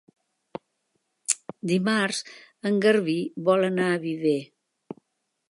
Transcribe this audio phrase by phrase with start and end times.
[1.73, 2.23] Dimarts
[2.71, 3.19] en Garbí
[3.51, 4.37] vol anar a Viver.